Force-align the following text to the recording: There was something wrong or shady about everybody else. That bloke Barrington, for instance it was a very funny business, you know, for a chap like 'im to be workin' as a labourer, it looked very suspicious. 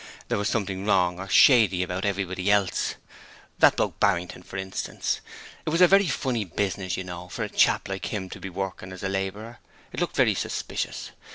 There 0.29 0.37
was 0.39 0.49
something 0.49 0.83
wrong 0.83 1.19
or 1.19 1.29
shady 1.29 1.83
about 1.83 2.05
everybody 2.05 2.49
else. 2.49 2.95
That 3.59 3.75
bloke 3.75 3.99
Barrington, 3.99 4.41
for 4.41 4.57
instance 4.57 5.21
it 5.63 5.69
was 5.69 5.79
a 5.79 5.87
very 5.87 6.07
funny 6.07 6.43
business, 6.43 6.97
you 6.97 7.03
know, 7.03 7.29
for 7.29 7.43
a 7.43 7.49
chap 7.49 7.87
like 7.87 8.11
'im 8.11 8.27
to 8.31 8.39
be 8.39 8.49
workin' 8.49 8.93
as 8.93 9.03
a 9.03 9.09
labourer, 9.09 9.59
it 9.93 9.99
looked 9.99 10.15
very 10.15 10.33
suspicious. 10.33 11.11